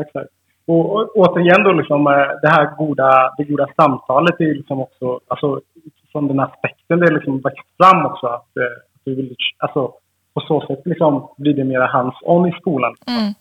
[0.00, 0.30] Exakt.
[0.66, 5.20] Och, och återigen då liksom eh, det här goda, det goda samtalet är liksom också,
[5.28, 5.60] alltså
[6.12, 9.92] från den aspekten det är liksom växt fram också att, eh, att du vill, alltså
[10.34, 12.94] på så sätt liksom blir det mer hands-on i skolan.
[13.08, 13.32] Mm.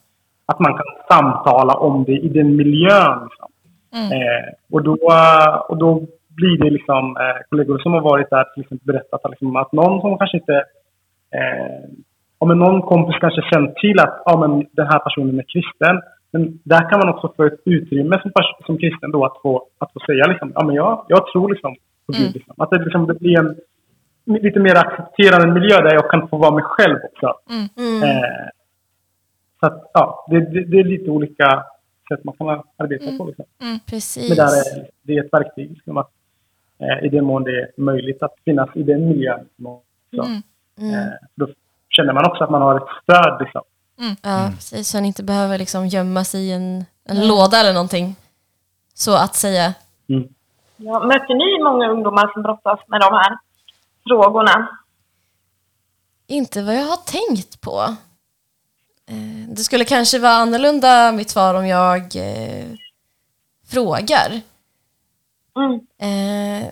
[0.46, 3.20] Att man kan samtala om det i den miljön.
[3.24, 3.50] Liksom.
[3.94, 4.12] Mm.
[4.12, 8.44] Eh, och, då, eh, och då blir det liksom eh, kollegor som har varit där
[8.44, 10.56] till exempel berättat att, liksom, att någon som kanske inte
[11.36, 11.90] eh,
[12.42, 16.02] om någon kompis kanske känt till att ja, men den här personen är kristen.
[16.32, 18.32] Men där kan man också få ett utrymme som,
[18.66, 21.76] som kristen då att få, att få säga liksom, ja men jag, jag tror liksom
[22.06, 22.22] på Gud.
[22.22, 22.34] Mm.
[22.34, 22.56] Liksom.
[22.58, 23.56] Att det, liksom, det blir en
[24.26, 27.34] lite mer accepterande miljö där jag kan få vara mig själv också.
[27.50, 28.04] Mm.
[28.04, 28.50] Eh,
[29.60, 31.64] så att ja, det, det, det är lite olika
[32.10, 33.26] sätt man kan arbeta på.
[33.26, 33.46] Liksom.
[33.90, 34.30] Precis.
[34.30, 35.70] Men där är, det är ett verktyg.
[35.70, 36.12] Liksom, att,
[36.80, 39.48] eh, I den mån det är möjligt att finnas i den miljön.
[39.64, 40.30] Också.
[40.82, 40.94] Mm.
[40.94, 41.48] Eh, då
[41.92, 43.38] känner man också att man har ett stöd.
[43.40, 43.62] Liksom.
[44.22, 44.90] Ja, precis.
[44.90, 48.16] Så han inte behöver liksom gömma sig i en, en låda eller någonting.
[48.94, 49.74] Så att säga.
[50.10, 50.24] Mm.
[50.78, 53.38] Ja, möter ni många ungdomar som brottas med de här
[54.08, 54.78] frågorna?
[56.28, 57.82] Inte vad jag har tänkt på.
[59.10, 62.66] Eh, Det skulle kanske vara annorlunda mitt svar om jag eh,
[63.68, 64.42] frågar.
[65.56, 65.80] Mm.
[66.00, 66.68] Eh,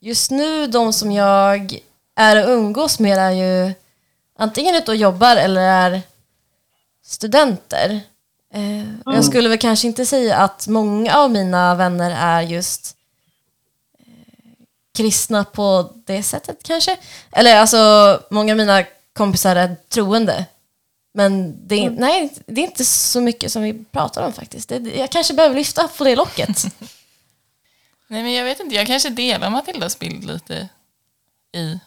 [0.00, 1.78] just nu, de som jag
[2.14, 3.74] är och umgås med är ju
[4.38, 6.02] antingen ute och jobbar eller är
[7.04, 8.00] studenter.
[8.54, 12.96] Eh, och Jag skulle väl kanske inte säga att många av mina vänner är just
[13.98, 14.04] eh,
[14.94, 16.96] kristna på det sättet kanske.
[17.32, 20.46] Eller alltså, många av mina kompisar är troende.
[21.16, 24.68] Men det är, nej, det är inte så mycket som vi pratar om faktiskt.
[24.68, 26.64] Det, jag kanske behöver lyfta på det locket.
[28.08, 28.74] Nej, men jag vet inte.
[28.74, 30.68] Jag kanske delar Matildas bild lite
[31.52, 31.78] i...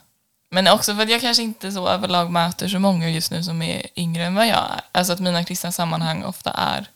[0.50, 3.62] Men också för att jag kanske inte så överlag möter så många just nu som
[3.62, 4.82] är yngre än vad jag är.
[4.92, 6.90] Alltså att mina kristna sammanhang ofta är...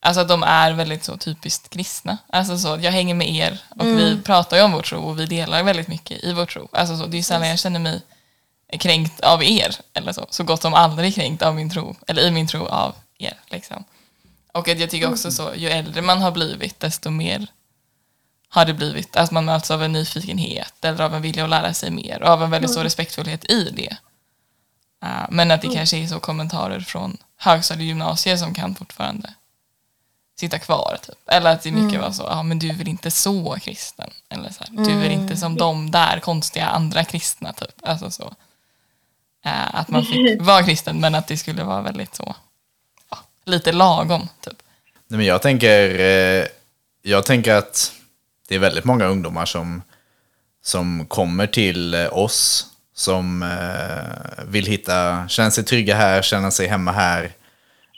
[0.00, 2.18] Alltså att de är väldigt så typiskt kristna.
[2.30, 5.26] Alltså så, jag hänger med er och vi pratar ju om vår tro och vi
[5.26, 6.68] delar väldigt mycket i vår tro.
[6.72, 8.02] Alltså så, det är sällan jag känner mig
[8.78, 10.26] kränkt av er, eller så.
[10.30, 13.34] Så gott som aldrig kränkt av min tro, eller i min tro av er.
[13.46, 13.84] Liksom.
[14.52, 17.46] Och att jag tycker också så, ju äldre man har blivit, desto mer
[18.56, 19.16] har det blivit.
[19.16, 22.28] Att man möts av en nyfikenhet eller av en vilja att lära sig mer och
[22.28, 23.96] av en väldigt så respektfullhet i det.
[25.04, 29.34] Uh, men att det kanske är så kommentarer från högstadiegymnasier som kan fortfarande
[30.38, 30.98] sitta kvar.
[31.06, 31.18] Typ.
[31.26, 34.10] Eller att det mycket var så, ja men du är väl inte så kristen.
[34.28, 37.52] Eller så här, du är väl inte som de där konstiga andra kristna.
[37.52, 37.74] Typ.
[37.82, 38.34] Alltså så.
[39.44, 42.34] Eh, att man fick vara kristen men att det skulle vara väldigt så,
[43.10, 44.28] ja, lite lagom.
[44.40, 44.62] Typ.
[45.08, 46.46] Nej, men jag, tänker, eh,
[47.02, 47.92] jag tänker att
[48.48, 49.82] det är väldigt många ungdomar som,
[50.62, 56.66] som kommer till eh, oss som eh, vill hitta, känna sig trygga här, känna sig
[56.66, 57.24] hemma här.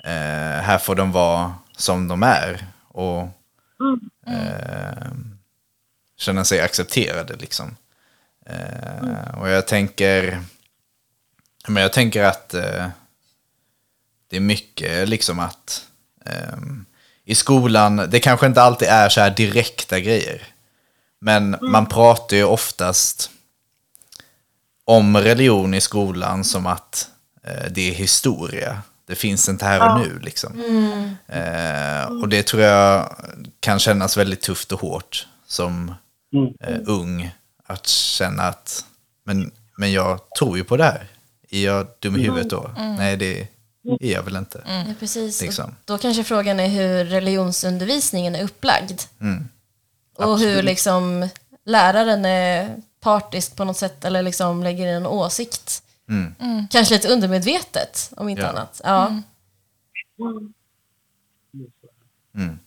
[0.04, 3.22] Eh, här får de vara som de är och
[4.26, 5.08] eh,
[6.16, 7.76] känna sig accepterade liksom.
[8.46, 10.42] Eh, och jag tänker,
[11.68, 12.88] men jag tänker att eh,
[14.28, 15.87] det är mycket liksom att
[16.24, 16.84] ehm,
[17.29, 20.43] i skolan, det kanske inte alltid är så här direkta grejer.
[21.21, 23.31] Men man pratar ju oftast
[24.85, 27.09] om religion i skolan som att
[27.45, 28.83] eh, det är historia.
[29.07, 30.53] Det finns inte här och nu liksom.
[31.27, 33.17] Eh, och det tror jag
[33.61, 35.95] kan kännas väldigt tufft och hårt som
[36.33, 36.55] Mm.
[36.61, 37.31] eh, ung.
[37.67, 38.85] Att känna att,
[39.25, 41.07] men, men jag tror ju på det här.
[41.51, 42.71] Är jag dum i huvudet då?
[42.77, 43.49] Nej, det
[44.01, 44.62] är jag väl inte.
[44.66, 45.42] Ja, precis.
[45.42, 45.74] Liksom.
[45.85, 49.01] Då kanske frågan är hur religionsundervisningen är upplagd.
[49.20, 49.48] Mm.
[50.16, 51.29] Och hur liksom
[51.64, 55.83] läraren är partisk på något sätt eller liksom lägger in en åsikt.
[56.09, 56.66] Mm.
[56.70, 58.48] Kanske lite undermedvetet om inte Ja.
[58.48, 58.81] annat.
[58.85, 59.07] Ja.
[59.07, 59.24] Mm.
[62.35, 62.59] Mm.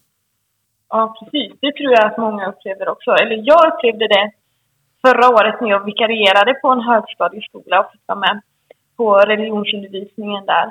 [0.90, 1.52] Ja, precis.
[1.62, 3.12] Det tror jag att många upplever också.
[3.12, 4.32] Eller jag upplevde det
[5.06, 8.42] förra året när jag vikarierade på en högstadieskola och fick vara med
[9.02, 10.68] på religionsundervisningen där.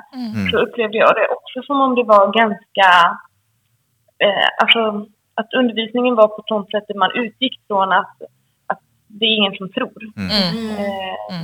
[0.51, 2.87] Så upplevde jag det också som om det var ganska...
[4.23, 4.81] Eh, alltså
[5.39, 8.15] att undervisningen var på ett sånt sätt att man utgick från att,
[8.71, 10.01] att det är ingen som tror.
[10.81, 11.39] Eh,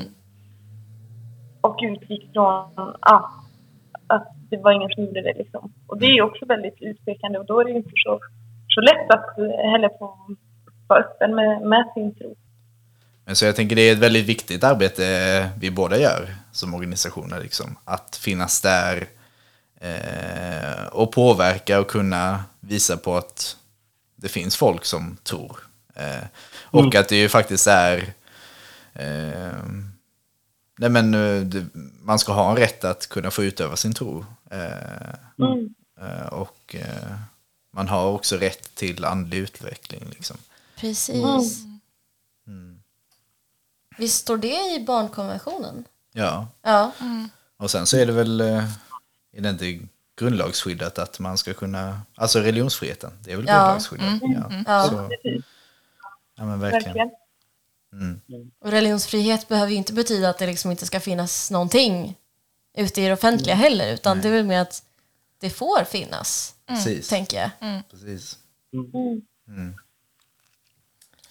[1.62, 3.30] Och utgick från ja,
[4.08, 5.34] att det var ingen som gjorde det.
[5.38, 5.64] Liksom.
[5.88, 8.20] Och det är också väldigt utpekande och då är det inte så,
[8.68, 9.30] så lätt att
[9.72, 10.18] heller få
[10.88, 12.36] vara öppen med, med sin tro.
[13.28, 17.40] Men så jag tänker det är ett väldigt viktigt arbete vi båda gör som organisationer.
[17.42, 17.78] Liksom.
[17.86, 19.08] Att finnas där
[19.80, 23.58] eh, och påverka och kunna visa på att
[24.16, 25.60] det finns folk som tror.
[25.96, 26.24] Eh,
[26.64, 28.14] och att det ju faktiskt är
[28.94, 29.64] eh,
[30.78, 31.66] nej men, eh, det,
[32.02, 34.26] man ska ha en rätt att kunna få utöva sin tro.
[34.52, 35.70] Eh, Mm.
[36.02, 37.14] eh, och eh,
[37.74, 40.04] man har också rätt till andlig utveckling.
[40.10, 40.38] Liksom.
[40.80, 41.64] Precis.
[42.48, 42.77] Mm.
[43.98, 45.84] Visst står det i barnkonventionen?
[46.14, 46.92] Ja, Ja.
[47.58, 48.64] Och sen så är det väl, eh,
[49.34, 49.80] är det inte
[50.20, 53.54] grundlagsskyddat att man ska kunna, alltså religionsfriheten, det är väl Ja.
[53.54, 54.20] grundlagsskyddat.
[54.22, 54.64] Ja.
[54.68, 54.88] Ja.
[54.90, 55.10] Så,
[56.38, 56.98] ja men verkligen.
[56.98, 58.52] Verkligen.
[58.60, 62.16] Och religionsfrihet behöver ju inte betyda att det liksom inte ska finnas någonting
[62.78, 64.84] ute i det offentliga heller, utan det är väl mer att
[65.40, 66.56] det får finnas,
[67.10, 67.82] tänker jag.
[67.92, 68.38] Precis.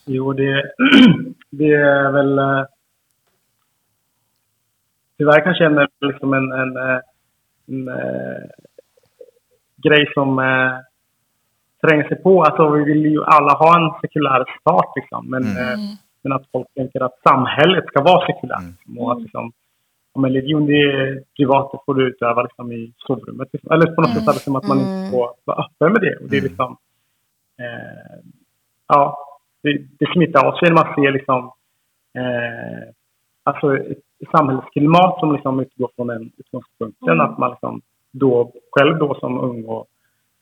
[0.07, 0.73] Jo, det,
[1.51, 2.39] det är väl...
[2.39, 2.65] eh,
[5.19, 7.01] Tyvärr kanske en, liksom en, en, eh,
[7.69, 8.43] en, eh,
[9.77, 10.73] grej som eh,
[11.83, 12.43] tränger sig på.
[12.43, 15.31] Alltså, vi vill ju alla ha en sekulär stat, liksom.
[15.31, 15.79] men, eh,
[16.23, 18.63] men att folk tänker att samhället ska vara sekulärt.
[18.63, 19.53] liksom, Och att, liksom,
[20.13, 23.49] om en religion det är privat, det får du utöva liksom, i sovrummet.
[23.53, 23.71] Liksom.
[23.73, 26.17] Eller på något sätt är det som att man inte får vara öppen med det.
[26.17, 26.77] Och det är liksom...
[27.59, 28.19] Eh,
[28.89, 29.19] ja,
[29.99, 31.53] det, smittar av sig när man ser liksom,
[32.19, 32.89] eh,
[33.43, 37.21] alltså ett samhällsklimat som liksom utgår från den utgångspunkten.
[37.21, 39.87] Att man liksom då själv då som ung och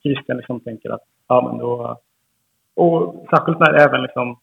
[0.03, 2.01] kristen liksom tänker att ja men då...
[2.77, 4.39] Och särskilt när även liksom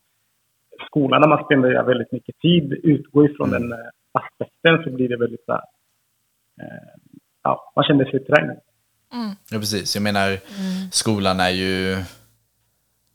[0.88, 3.78] skolan, när man spenderar väldigt mycket tid, utgår ifrån den eh,
[4.12, 5.62] aspekten så blir det väldigt så här,
[6.62, 6.94] eh,
[7.44, 8.60] ja, man känner sig trängd.
[9.52, 10.40] Ja precis, jag menar
[10.92, 12.04] skolan är ju,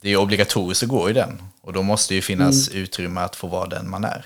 [0.07, 1.41] det är obligatoriskt att gå i den.
[1.61, 4.25] Och då måste ju finnas utrymme att få vara den man är.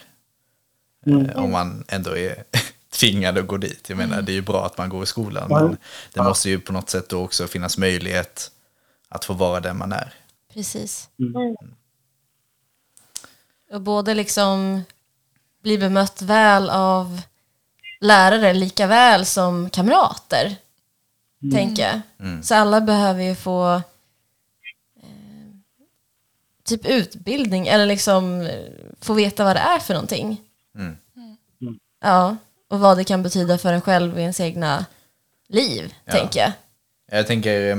[1.05, 2.43] Eh, om man ändå är
[2.93, 3.89] tvingad att gå dit.
[3.89, 5.77] Jag menar, det är ju bra att man går i skolan, men
[6.13, 8.51] det måste ju på något sätt då också finnas möjlighet
[9.09, 10.13] att få vara den man är.
[10.53, 11.09] Precis.
[11.19, 11.55] Mm.
[13.71, 14.83] Och både liksom
[15.63, 17.21] bli bemött väl av
[17.99, 20.55] lärare lika väl som kamrater,
[21.51, 22.01] tänker jag.
[22.45, 23.81] Så alla behöver ju få
[26.77, 28.65] typ utbildning eller liksom eh,
[29.01, 30.41] få veta vad det är för någonting.
[30.75, 30.97] Mm.
[32.03, 32.37] Ja,
[32.69, 34.85] och vad det kan betyda för en själv i ens egna
[35.49, 36.11] liv, Ja.
[36.11, 36.51] tänker jag.
[37.11, 37.71] Jag tänker,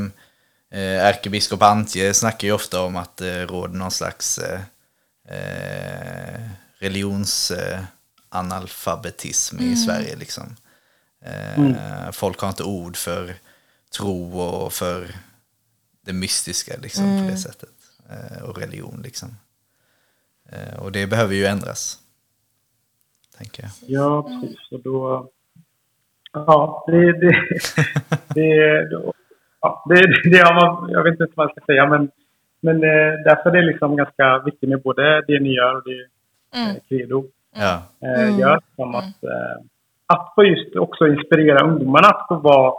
[0.72, 4.61] eh, ärkebiskop Antje snackar ju ofta om att det råder någon slags eh,
[5.28, 10.16] eh, religionsanalfabetism i Sverige.
[10.16, 10.57] Liksom.
[11.24, 13.35] Eh, Folk har inte ord för
[13.96, 15.14] tro och för
[16.07, 17.68] det mystiska liksom, på det sättet.
[18.12, 19.29] Eh, och religion liksom.
[20.53, 21.98] Eh, och det behöver ju ändras.
[23.38, 23.72] Tänker jag.
[23.87, 24.72] Ja, precis.
[24.72, 25.29] Och då...
[26.33, 27.12] Ja, det...
[27.12, 27.37] det,
[28.35, 29.12] det, då,
[29.61, 32.11] ja, det, det ja, jag vet inte vad jag ska säga, men,
[32.61, 36.01] men eh, därför är det liksom ganska viktigt med både det ni gör och det
[36.59, 37.83] eh, Credo Ja,
[38.38, 38.61] gör.
[38.77, 39.25] Som att,
[40.07, 42.75] att få just också inspirera ungdomarna att få vara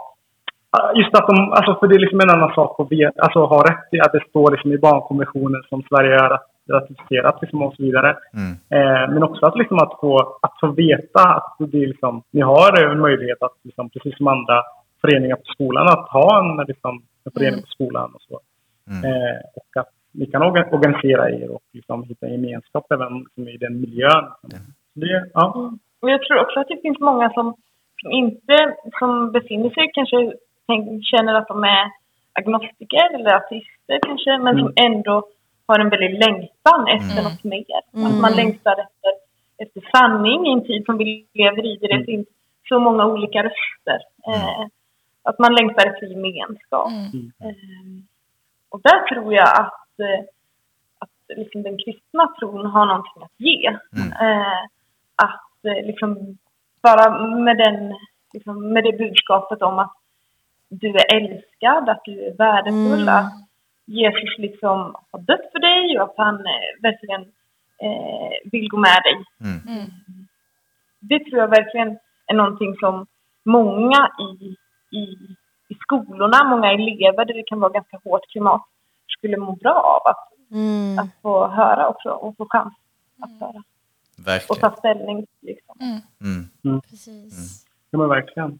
[0.94, 3.60] Just att de, alltså för det är liksom en annan sak att ve- alltså, ha
[3.70, 7.74] rätt i att det står liksom i barnkonventionen som Sverige har rat- ratificerat liksom och
[7.76, 8.16] så vidare.
[8.40, 8.52] Mm.
[8.76, 12.40] Eh, men också att, liksom att, få, att få veta att det är liksom, ni
[12.40, 14.62] har en möjlighet att, liksom, precis som andra
[15.00, 18.40] föreningar på skolan, att ha en, liksom, en förening på skolan och så.
[18.90, 19.04] Mm.
[19.04, 23.48] Eh, och att ni kan orga- organisera er och liksom, hitta en gemenskap även liksom,
[23.48, 24.24] i den miljön.
[24.40, 24.48] Så
[24.94, 25.72] Det, ja.
[26.02, 27.54] Och jag tror också att det finns många som,
[28.02, 30.32] som inte, som befinner sig kanske,
[31.02, 31.90] känner att de är
[32.32, 35.28] agnostiker eller ateister kanske, men som ändå
[35.66, 37.80] har en väldigt längtan efter något mer.
[38.06, 39.12] Att man längtar efter,
[39.58, 42.28] efter sanning i en tid som vi lever i, där det finns
[42.68, 43.98] så många olika röster.
[44.28, 44.66] Eh,
[45.22, 46.88] att man längtar efter gemenskap.
[47.44, 48.04] Eh,
[48.68, 50.24] och där tror jag att, eh,
[50.98, 53.66] att liksom den kristna tron har någonting att ge.
[54.20, 54.62] Eh,
[55.16, 56.38] att eh, liksom
[56.82, 57.94] bara med, den,
[58.32, 59.96] liksom, med det budskapet om att
[60.80, 63.32] du är älskad, att du är värdefull, att
[63.86, 67.20] Jesus liksom har dött för dig och att han eh, verkligen
[67.86, 69.24] eh, vill gå med dig.
[69.40, 69.90] Mm.
[71.00, 73.06] Det tror jag verkligen är någonting som
[73.44, 74.56] många i,
[74.96, 75.02] i,
[75.68, 78.62] i skolorna, många elever där det kan vara ganska hårt klimat,
[79.18, 80.98] skulle må bra av att, Mm.
[80.98, 82.74] att få höra också och få chans
[83.22, 83.62] att höra
[84.18, 84.60] och Verkligen.
[84.60, 85.26] ta ställning.
[85.40, 85.76] Liksom.
[86.64, 86.80] Mm.
[86.80, 87.66] Precis.
[87.90, 88.58] Ja, men verkligen.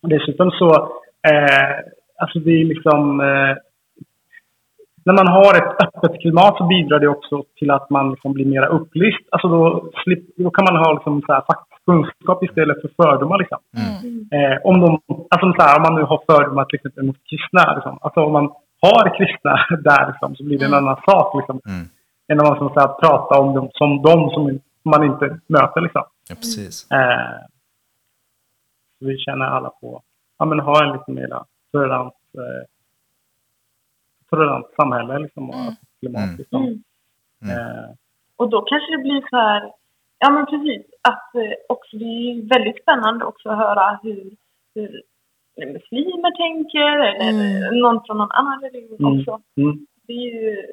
[0.00, 0.92] Och dessutom så,
[1.28, 1.76] eh,
[2.18, 3.20] alltså det är liksom...
[3.20, 3.56] Eh,
[5.04, 8.46] när man har ett öppet klimat så bidrar det också till att man liksom blir
[8.46, 9.28] mer upplyst.
[9.30, 13.38] Alltså då, slip, då kan man ha liksom så här faktisk kunskap istället för fördomar.
[13.38, 13.58] Liksom.
[14.36, 17.74] Eh, om, de, alltså så här, om man nu har fördomar till exempel mot kristna.
[17.74, 17.98] Liksom.
[18.00, 18.50] Alltså om man
[18.82, 19.54] har kristna
[19.90, 21.36] där liksom, så blir det en annan sak.
[21.36, 21.86] Liksom, Mm.
[22.28, 25.80] än om man som så här, pratar om dem som de som man inte möter.
[25.80, 26.02] Liksom.
[26.28, 26.90] Ja, precis.
[26.90, 27.38] Eh,
[28.98, 30.02] så vi känner alla på
[30.40, 32.64] ja, men ha en lite mer tolerant, eh,
[34.30, 36.22] tolerant samhälle liksom, och klimat.
[36.24, 36.36] Mm.
[36.38, 36.62] Liksom.
[36.62, 36.82] Mm.
[37.58, 37.90] Eh,
[38.36, 39.72] Och då kanske det blir så här,
[40.18, 44.36] ja men precis, att eh, också det är väldigt spännande också att höra hur,
[44.74, 45.02] hur
[45.56, 49.18] muslimer tänker eller någon från någon annan religion Mm.
[49.20, 49.40] också.
[49.56, 50.66] mm, Det är ju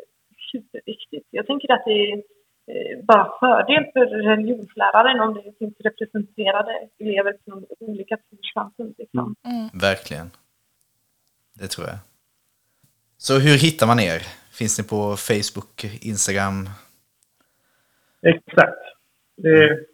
[0.52, 1.28] superviktigt.
[1.32, 2.24] Jag tänker att det är
[3.04, 8.96] bara fördel för religionsläraren om det finns representerade elever från olika trossamfund.
[8.98, 9.36] Liksom.
[9.74, 10.32] Verkligen.
[11.60, 11.98] Det tror jag.
[13.18, 14.22] Så hur hittar man er?
[14.60, 15.00] Finns ni på
[15.30, 16.70] Facebook, Instagram?
[18.22, 18.84] exakt.
[19.44, 19.86] Det,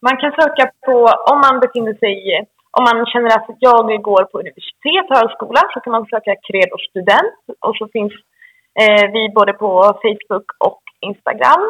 [0.00, 0.96] Man kan söka på,
[1.30, 5.80] om man befinner sig i, om man känner att jag går på universitet, högskola, så
[5.80, 7.40] kan man söka Credo student.
[7.66, 8.12] Och så finns
[8.80, 9.70] eh, vi både på
[10.04, 11.64] Facebook och Instagram.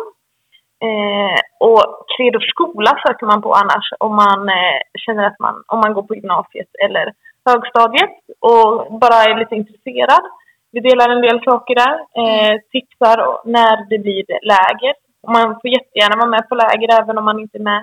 [0.87, 1.39] Eh,
[1.69, 5.95] och Credo skola söker man på annars om man eh, känner att man, om man
[5.95, 7.07] går på gymnasiet eller
[7.49, 8.15] högstadiet
[8.49, 10.25] och bara är lite intresserad.
[10.73, 13.17] Vi delar en del saker där, eh, tipsar
[13.57, 14.95] när det blir läger.
[15.37, 17.83] Man får jättegärna vara med på läger även om man inte är med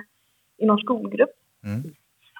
[0.58, 1.34] i någon skolgrupp.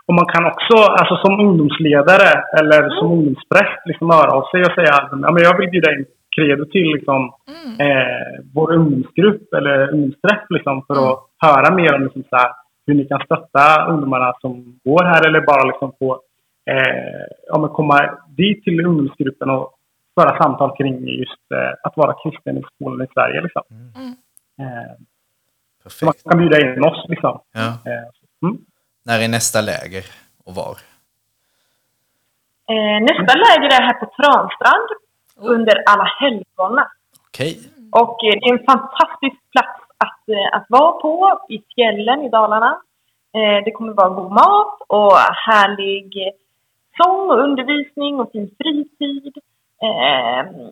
[0.08, 4.76] och man kan också, alltså som ungdomsledare eller som ungdomspräst, liksom höra av sig och
[4.78, 6.04] säga att ja, men jag vill bjuda in
[6.36, 7.32] Credo till liksom,
[7.78, 12.52] eh, vår ungdomsgrupp eller ungdomsträff liksom, för att höra mer om liksom, så här,
[12.86, 16.12] hur ni kan stötta ungdomarna som går här eller bara liksom, få
[16.70, 19.72] eh, ja, men komma dit till ungdomsgruppen och
[20.14, 23.40] föra samtal kring just eh, att vara kristen i skolan i Sverige.
[23.40, 23.62] Liksom.
[24.60, 24.92] Eh,
[25.86, 27.06] så man kan bjuda in oss.
[27.08, 27.40] Liksom.
[27.52, 27.66] Ja.
[27.66, 28.58] Eh, mm.
[29.06, 30.04] När är nästa läger
[30.44, 30.76] och var?
[32.72, 34.88] Eh, nästa läger är här på Transtrand
[35.36, 36.90] under alla helgona.
[37.28, 37.70] Okej.
[37.92, 42.28] Och eh, det är en fantastisk plats att, eh, att vara på i fjällen i
[42.28, 42.80] Dalarna.
[43.34, 45.12] Eh, det kommer vara god mat och
[45.46, 46.32] härlig
[46.96, 49.34] sång och undervisning och fin fritid.
[49.82, 50.70] Eh,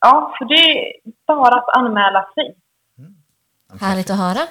[0.00, 0.92] ja, så det är
[1.26, 2.56] bara att anmäla sig.
[3.80, 4.46] Härligt att höra.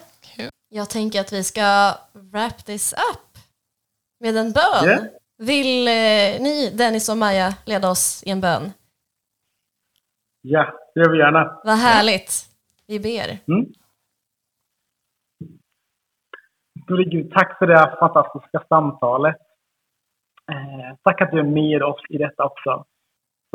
[0.70, 3.38] Jag tänker att vi ska wrap this up
[4.20, 4.90] med en bön.
[4.90, 5.04] Yeah.
[5.38, 5.86] Vill
[6.44, 8.72] ni, Dennis och Maja, leda oss i en bön?
[10.46, 11.62] Ja, det gör vi gärna.
[11.64, 12.32] Vad härligt.
[12.88, 13.54] Vi ber.
[13.54, 13.66] Mm.
[16.88, 19.36] Gode Gud, tack för det här fantastiska samtalet.
[20.52, 22.86] Eh, tack att du är med oss i detta också.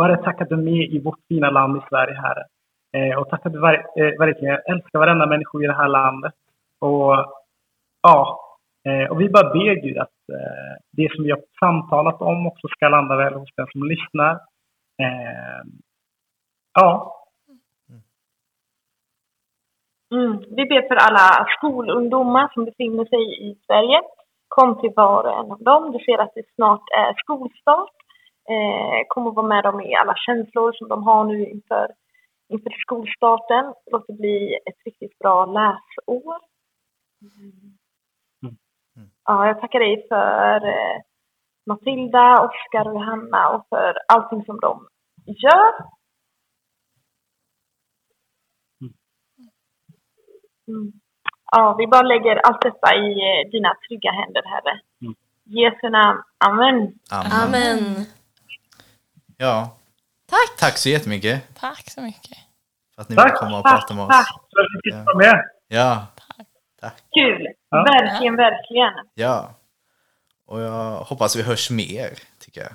[0.03, 2.45] Herre, tack att du är med i vårt fina land i Sverige, Herre.
[2.97, 6.35] Eh, och tack att du ver- eh, verkligen älskar varenda människa i det här landet.
[6.79, 7.15] Och
[8.03, 8.41] ja,
[8.89, 12.69] eh, och vi bara ber Gud att eh, det som vi har samtalat om också
[12.69, 14.41] ska landa väl hos den som lyssnar.
[16.79, 17.19] Ja,
[20.11, 20.39] Mm.
[20.57, 24.01] Vi ber för alla skolungdomar som befinner sig i Sverige.
[24.49, 25.93] Kom till var och en av dem.
[25.93, 27.97] Du ser att det snart är skolstart.
[28.51, 31.87] Eh, kommer vara med dem i alla känslor som de har nu inför,
[32.49, 33.75] inför skolstarten.
[33.91, 36.39] Låt det bli ett riktigt bra läsår.
[37.23, 38.59] Mm.
[39.25, 40.97] Ja, jag tackar dig för eh,
[41.67, 44.87] Matilda, Oskar och Johanna och för allting som de
[45.27, 45.98] gör.
[50.69, 50.93] Mm.
[51.53, 54.81] Ja, vi bara lägger allt detta i eh, dina trygga händer, Herre.
[55.03, 55.15] Mm.
[55.45, 56.23] Jesu namn.
[56.39, 56.93] Amen.
[57.11, 57.33] Amen.
[57.43, 58.05] Amen.
[59.37, 59.77] Ja,
[60.31, 60.57] Tack!
[60.59, 62.39] tack så jättemycket Tack så mycket.
[62.95, 64.09] för att ni ville Tack, komma och tack, prata med oss.
[64.11, 65.45] tack för att du fick vara med.
[65.69, 66.07] Ja,
[67.15, 67.47] Kul!
[67.71, 67.83] Ja.
[67.85, 68.93] Verkligen, verkligen.
[69.15, 69.51] ja.
[70.47, 72.11] Och jag hoppas vi hörs mer,
[72.41, 72.71] tycker jag.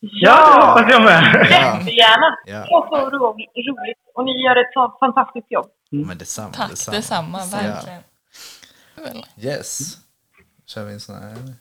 [0.00, 1.46] Ja, det hoppas jag med.
[1.50, 2.36] Ja, Jättegärna.
[2.46, 2.62] ja.
[2.64, 3.32] Så, så ro-
[3.68, 3.98] roligt.
[4.14, 5.66] Och ni gör ett så fantastiskt jobb.
[5.90, 6.54] Men detsamma.
[6.54, 7.46] Tack detsamma, Ja.
[7.46, 8.02] verkligen.
[8.96, 9.26] Kul.
[9.36, 9.96] Yes.
[10.66, 11.54] kör vi en sån här.